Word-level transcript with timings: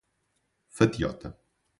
Fatiota 0.69 1.37